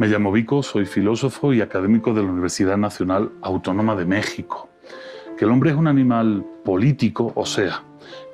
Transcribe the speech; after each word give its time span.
Me 0.00 0.08
llamo 0.08 0.32
Vico, 0.32 0.64
soy 0.64 0.86
filósofo 0.86 1.52
y 1.52 1.60
académico 1.60 2.12
de 2.12 2.22
la 2.24 2.28
Universidad 2.28 2.76
Nacional 2.76 3.30
Autónoma 3.42 3.94
de 3.94 4.04
México. 4.04 4.68
Que 5.38 5.44
el 5.44 5.52
hombre 5.52 5.70
es 5.70 5.76
un 5.76 5.86
animal 5.86 6.44
político, 6.64 7.30
o 7.36 7.46
sea, 7.46 7.84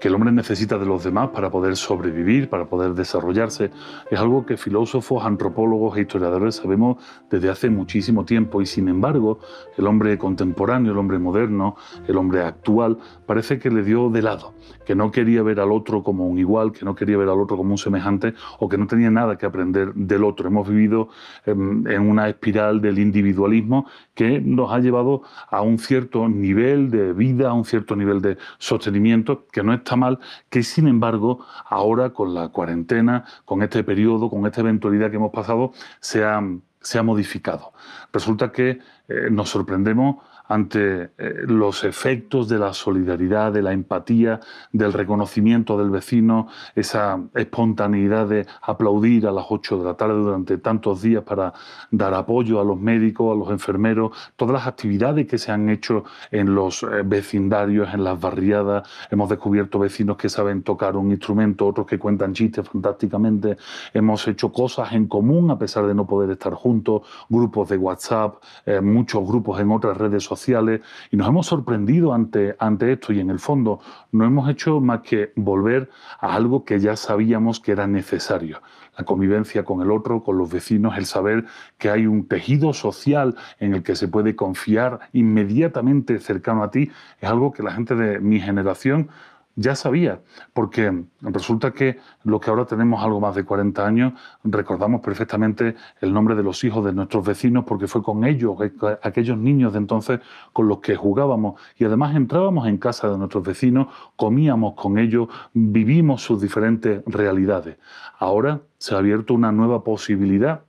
que 0.00 0.08
el 0.08 0.14
hombre 0.14 0.32
necesita 0.32 0.78
de 0.78 0.86
los 0.86 1.04
demás 1.04 1.30
para 1.30 1.50
poder 1.50 1.76
sobrevivir, 1.76 2.48
para 2.48 2.66
poder 2.66 2.94
desarrollarse, 2.94 3.70
es 4.10 4.18
algo 4.18 4.46
que 4.46 4.56
filósofos, 4.56 5.24
antropólogos 5.24 5.96
e 5.96 6.02
historiadores 6.02 6.56
sabemos 6.56 6.96
desde 7.30 7.50
hace 7.50 7.70
muchísimo 7.70 8.24
tiempo 8.24 8.62
y 8.62 8.66
sin 8.66 8.88
embargo 8.88 9.40
el 9.76 9.86
hombre 9.86 10.18
contemporáneo, 10.18 10.92
el 10.92 10.98
hombre 10.98 11.18
moderno, 11.18 11.76
el 12.06 12.16
hombre 12.16 12.42
actual, 12.42 12.98
parece 13.26 13.58
que 13.58 13.70
le 13.70 13.82
dio 13.82 14.10
de 14.10 14.22
lado, 14.22 14.54
que 14.84 14.94
no 14.94 15.10
quería 15.10 15.42
ver 15.42 15.60
al 15.60 15.72
otro 15.72 16.02
como 16.02 16.26
un 16.26 16.38
igual, 16.38 16.72
que 16.72 16.84
no 16.84 16.94
quería 16.94 17.16
ver 17.16 17.28
al 17.28 17.40
otro 17.40 17.56
como 17.56 17.72
un 17.72 17.78
semejante 17.78 18.34
o 18.58 18.68
que 18.68 18.78
no 18.78 18.86
tenía 18.86 19.10
nada 19.10 19.36
que 19.36 19.46
aprender 19.46 19.94
del 19.94 20.24
otro. 20.24 20.48
Hemos 20.48 20.68
vivido 20.68 21.08
em, 21.46 21.86
en 21.86 22.08
una 22.08 22.28
espiral 22.28 22.80
del 22.80 22.98
individualismo 22.98 23.86
que 24.14 24.40
nos 24.40 24.72
ha 24.72 24.78
llevado 24.78 25.22
a 25.48 25.62
un 25.62 25.78
cierto 25.78 26.28
nivel 26.28 26.90
de 26.90 27.12
vida, 27.12 27.50
a 27.50 27.52
un 27.52 27.64
cierto 27.64 27.96
nivel 27.96 28.20
de 28.20 28.36
sostenimiento 28.58 29.46
no 29.62 29.72
está 29.74 29.96
mal, 29.96 30.18
que 30.48 30.62
sin 30.62 30.88
embargo 30.88 31.44
ahora 31.66 32.10
con 32.10 32.34
la 32.34 32.48
cuarentena, 32.48 33.24
con 33.44 33.62
este 33.62 33.84
periodo, 33.84 34.30
con 34.30 34.46
esta 34.46 34.60
eventualidad 34.60 35.10
que 35.10 35.16
hemos 35.16 35.32
pasado, 35.32 35.72
se 36.00 36.24
ha, 36.24 36.42
se 36.80 36.98
ha 36.98 37.02
modificado. 37.02 37.72
Resulta 38.12 38.52
que 38.52 38.80
eh, 39.08 39.28
nos 39.30 39.50
sorprendemos 39.50 40.16
ante 40.50 41.10
eh, 41.16 41.34
los 41.46 41.84
efectos 41.84 42.48
de 42.48 42.58
la 42.58 42.72
solidaridad, 42.72 43.52
de 43.52 43.62
la 43.62 43.72
empatía, 43.72 44.40
del 44.72 44.92
reconocimiento 44.92 45.78
del 45.78 45.90
vecino, 45.90 46.48
esa 46.74 47.20
espontaneidad 47.36 48.26
de 48.26 48.46
aplaudir 48.62 49.28
a 49.28 49.30
las 49.30 49.46
8 49.48 49.78
de 49.78 49.84
la 49.84 49.94
tarde 49.94 50.14
durante 50.14 50.58
tantos 50.58 51.02
días 51.02 51.22
para 51.22 51.52
dar 51.92 52.14
apoyo 52.14 52.60
a 52.60 52.64
los 52.64 52.80
médicos, 52.80 53.32
a 53.32 53.38
los 53.38 53.48
enfermeros, 53.50 54.10
todas 54.34 54.54
las 54.54 54.66
actividades 54.66 55.28
que 55.28 55.38
se 55.38 55.52
han 55.52 55.70
hecho 55.70 56.02
en 56.32 56.52
los 56.52 56.82
eh, 56.82 57.02
vecindarios, 57.04 57.94
en 57.94 58.02
las 58.02 58.20
barriadas. 58.20 58.88
Hemos 59.08 59.28
descubierto 59.28 59.78
vecinos 59.78 60.16
que 60.16 60.28
saben 60.28 60.64
tocar 60.64 60.96
un 60.96 61.12
instrumento, 61.12 61.64
otros 61.64 61.86
que 61.86 61.96
cuentan 61.96 62.34
chistes 62.34 62.68
fantásticamente. 62.68 63.56
Hemos 63.94 64.26
hecho 64.26 64.52
cosas 64.52 64.94
en 64.94 65.06
común 65.06 65.48
a 65.52 65.56
pesar 65.56 65.86
de 65.86 65.94
no 65.94 66.08
poder 66.08 66.30
estar 66.30 66.54
juntos, 66.54 67.02
grupos 67.28 67.68
de 67.68 67.76
WhatsApp, 67.76 68.42
eh, 68.66 68.80
muchos 68.80 69.24
grupos 69.24 69.60
en 69.60 69.70
otras 69.70 69.96
redes 69.96 70.24
sociales 70.24 70.39
y 70.48 71.16
nos 71.16 71.28
hemos 71.28 71.46
sorprendido 71.46 72.12
ante, 72.12 72.56
ante 72.58 72.92
esto 72.92 73.12
y 73.12 73.20
en 73.20 73.30
el 73.30 73.38
fondo 73.38 73.80
no 74.12 74.24
hemos 74.24 74.48
hecho 74.48 74.80
más 74.80 75.00
que 75.00 75.32
volver 75.36 75.90
a 76.18 76.34
algo 76.34 76.64
que 76.64 76.80
ya 76.80 76.96
sabíamos 76.96 77.60
que 77.60 77.72
era 77.72 77.86
necesario. 77.86 78.62
La 78.96 79.04
convivencia 79.04 79.64
con 79.64 79.80
el 79.82 79.90
otro, 79.90 80.22
con 80.22 80.38
los 80.38 80.50
vecinos, 80.50 80.96
el 80.96 81.06
saber 81.06 81.44
que 81.78 81.90
hay 81.90 82.06
un 82.06 82.26
tejido 82.26 82.72
social 82.72 83.36
en 83.58 83.74
el 83.74 83.82
que 83.82 83.96
se 83.96 84.08
puede 84.08 84.34
confiar 84.34 85.00
inmediatamente 85.12 86.18
cercano 86.18 86.62
a 86.62 86.70
ti, 86.70 86.90
es 87.20 87.28
algo 87.28 87.52
que 87.52 87.62
la 87.62 87.72
gente 87.72 87.94
de 87.94 88.18
mi 88.18 88.40
generación 88.40 89.08
ya 89.56 89.74
sabía, 89.74 90.20
porque 90.52 91.04
resulta 91.20 91.72
que 91.72 91.98
lo 92.24 92.40
que 92.40 92.50
ahora 92.50 92.64
tenemos 92.64 93.02
algo 93.02 93.20
más 93.20 93.34
de 93.34 93.44
40 93.44 93.86
años, 93.86 94.12
recordamos 94.44 95.00
perfectamente 95.00 95.74
el 96.00 96.12
nombre 96.12 96.34
de 96.34 96.42
los 96.42 96.62
hijos 96.64 96.84
de 96.84 96.92
nuestros 96.92 97.26
vecinos, 97.26 97.64
porque 97.66 97.86
fue 97.86 98.02
con 98.02 98.24
ellos, 98.24 98.56
eh, 98.62 98.72
aquellos 99.02 99.36
niños 99.36 99.72
de 99.72 99.78
entonces 99.78 100.20
con 100.52 100.68
los 100.68 100.78
que 100.78 100.96
jugábamos 100.96 101.60
y 101.76 101.84
además 101.84 102.14
entrábamos 102.14 102.66
en 102.68 102.78
casa 102.78 103.10
de 103.10 103.18
nuestros 103.18 103.44
vecinos, 103.44 103.88
comíamos 104.16 104.74
con 104.74 104.98
ellos, 104.98 105.28
vivimos 105.52 106.22
sus 106.22 106.40
diferentes 106.40 107.02
realidades. 107.06 107.76
Ahora 108.18 108.60
se 108.78 108.94
ha 108.94 108.98
abierto 108.98 109.34
una 109.34 109.52
nueva 109.52 109.84
posibilidad 109.84 110.62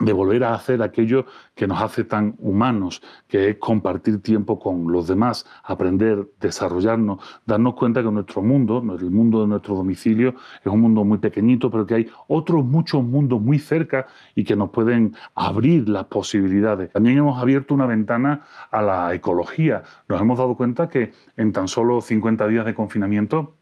de 0.00 0.12
volver 0.12 0.42
a 0.44 0.54
hacer 0.54 0.82
aquello 0.82 1.26
que 1.54 1.66
nos 1.66 1.80
hace 1.80 2.04
tan 2.04 2.34
humanos, 2.38 3.02
que 3.28 3.50
es 3.50 3.56
compartir 3.58 4.22
tiempo 4.22 4.58
con 4.58 4.90
los 4.90 5.06
demás, 5.06 5.46
aprender, 5.62 6.26
desarrollarnos, 6.40 7.20
darnos 7.46 7.74
cuenta 7.74 8.02
que 8.02 8.10
nuestro 8.10 8.42
mundo, 8.42 8.82
el 8.98 9.10
mundo 9.10 9.42
de 9.42 9.48
nuestro 9.48 9.74
domicilio, 9.74 10.34
es 10.64 10.66
un 10.66 10.80
mundo 10.80 11.04
muy 11.04 11.18
pequeñito, 11.18 11.70
pero 11.70 11.86
que 11.86 11.94
hay 11.94 12.10
otros 12.28 12.64
muchos 12.64 13.04
mundos 13.04 13.40
muy 13.40 13.58
cerca 13.58 14.06
y 14.34 14.44
que 14.44 14.56
nos 14.56 14.70
pueden 14.70 15.14
abrir 15.34 15.88
las 15.88 16.04
posibilidades. 16.06 16.90
También 16.92 17.18
hemos 17.18 17.40
abierto 17.40 17.74
una 17.74 17.86
ventana 17.86 18.44
a 18.70 18.82
la 18.82 19.14
ecología. 19.14 19.82
Nos 20.08 20.20
hemos 20.20 20.38
dado 20.38 20.56
cuenta 20.56 20.88
que 20.88 21.12
en 21.36 21.52
tan 21.52 21.68
solo 21.68 22.00
50 22.00 22.48
días 22.48 22.64
de 22.64 22.74
confinamiento, 22.74 23.59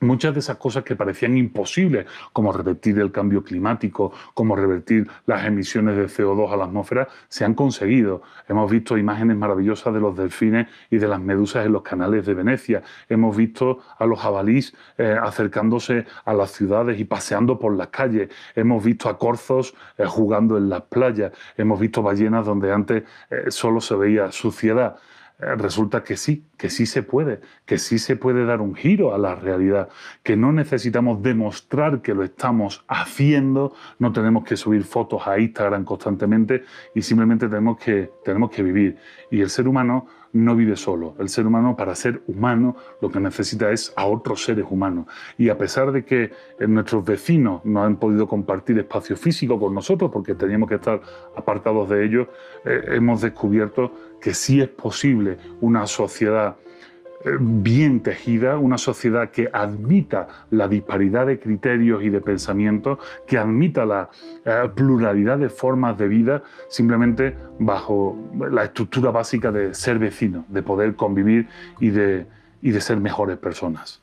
Muchas 0.00 0.32
de 0.32 0.38
esas 0.40 0.58
cosas 0.58 0.84
que 0.84 0.94
parecían 0.94 1.36
imposibles, 1.36 2.06
como 2.32 2.52
revertir 2.52 3.00
el 3.00 3.10
cambio 3.10 3.42
climático, 3.42 4.12
como 4.32 4.54
revertir 4.54 5.08
las 5.26 5.44
emisiones 5.44 5.96
de 5.96 6.06
CO2 6.06 6.52
a 6.52 6.56
la 6.56 6.66
atmósfera, 6.66 7.08
se 7.28 7.44
han 7.44 7.54
conseguido. 7.54 8.22
Hemos 8.48 8.70
visto 8.70 8.96
imágenes 8.96 9.36
maravillosas 9.36 9.92
de 9.92 9.98
los 9.98 10.16
delfines 10.16 10.68
y 10.88 10.98
de 10.98 11.08
las 11.08 11.20
medusas 11.20 11.66
en 11.66 11.72
los 11.72 11.82
canales 11.82 12.24
de 12.26 12.34
Venecia. 12.34 12.82
Hemos 13.08 13.36
visto 13.36 13.80
a 13.98 14.06
los 14.06 14.20
jabalís 14.20 14.72
eh, 14.98 15.16
acercándose 15.20 16.06
a 16.24 16.32
las 16.32 16.52
ciudades 16.52 17.00
y 17.00 17.04
paseando 17.04 17.58
por 17.58 17.76
las 17.76 17.88
calles. 17.88 18.28
Hemos 18.54 18.84
visto 18.84 19.08
a 19.08 19.18
corzos 19.18 19.74
eh, 19.96 20.04
jugando 20.06 20.56
en 20.58 20.68
las 20.68 20.82
playas. 20.82 21.32
Hemos 21.56 21.80
visto 21.80 22.02
ballenas 22.02 22.46
donde 22.46 22.72
antes 22.72 23.02
eh, 23.30 23.46
solo 23.50 23.80
se 23.80 23.96
veía 23.96 24.30
suciedad. 24.30 24.96
Eh, 25.40 25.54
resulta 25.54 26.02
que 26.02 26.16
sí, 26.16 26.46
que 26.56 26.68
sí 26.68 26.84
se 26.84 27.04
puede, 27.04 27.40
que 27.64 27.78
sí 27.78 28.00
se 28.00 28.16
puede 28.16 28.44
dar 28.44 28.60
un 28.60 28.74
giro 28.74 29.14
a 29.14 29.18
la 29.18 29.36
realidad, 29.36 29.88
que 30.24 30.36
no 30.36 30.52
necesitamos 30.52 31.22
demostrar 31.22 32.02
que 32.02 32.12
lo 32.12 32.24
estamos 32.24 32.84
haciendo, 32.88 33.72
no 34.00 34.12
tenemos 34.12 34.42
que 34.42 34.56
subir 34.56 34.82
fotos 34.82 35.28
a 35.28 35.38
Instagram 35.38 35.84
constantemente 35.84 36.64
y 36.92 37.02
simplemente 37.02 37.48
tenemos 37.48 37.78
que, 37.78 38.10
tenemos 38.24 38.50
que 38.50 38.64
vivir. 38.64 38.96
Y 39.30 39.40
el 39.40 39.50
ser 39.50 39.68
humano 39.68 40.08
no 40.32 40.54
vive 40.54 40.76
solo. 40.76 41.14
El 41.18 41.28
ser 41.28 41.46
humano, 41.46 41.76
para 41.76 41.94
ser 41.94 42.22
humano, 42.26 42.76
lo 43.00 43.10
que 43.10 43.20
necesita 43.20 43.70
es 43.70 43.92
a 43.96 44.06
otros 44.06 44.44
seres 44.44 44.66
humanos. 44.68 45.06
Y 45.36 45.48
a 45.48 45.58
pesar 45.58 45.92
de 45.92 46.04
que 46.04 46.32
nuestros 46.66 47.04
vecinos 47.04 47.64
no 47.64 47.82
han 47.82 47.96
podido 47.96 48.26
compartir 48.26 48.78
espacio 48.78 49.16
físico 49.16 49.58
con 49.58 49.74
nosotros, 49.74 50.10
porque 50.12 50.34
teníamos 50.34 50.68
que 50.68 50.76
estar 50.76 51.00
apartados 51.36 51.88
de 51.88 52.04
ellos, 52.04 52.28
eh, 52.64 52.82
hemos 52.88 53.20
descubierto 53.20 53.92
que 54.20 54.34
sí 54.34 54.60
es 54.60 54.68
posible 54.68 55.38
una 55.60 55.86
sociedad 55.86 56.56
eh, 56.58 56.97
bien 57.40 58.00
tejida, 58.00 58.58
una 58.58 58.78
sociedad 58.78 59.30
que 59.30 59.48
admita 59.52 60.28
la 60.50 60.68
disparidad 60.68 61.26
de 61.26 61.38
criterios 61.38 62.02
y 62.02 62.10
de 62.10 62.20
pensamientos, 62.20 62.98
que 63.26 63.38
admita 63.38 63.84
la 63.84 64.10
eh, 64.44 64.68
pluralidad 64.74 65.38
de 65.38 65.48
formas 65.48 65.98
de 65.98 66.08
vida, 66.08 66.42
simplemente 66.68 67.36
bajo 67.58 68.16
la 68.50 68.64
estructura 68.64 69.10
básica 69.10 69.50
de 69.50 69.74
ser 69.74 69.98
vecino, 69.98 70.44
de 70.48 70.62
poder 70.62 70.94
convivir 70.94 71.48
y 71.80 71.90
de, 71.90 72.26
y 72.62 72.70
de 72.70 72.80
ser 72.80 72.98
mejores 72.98 73.38
personas. 73.38 74.00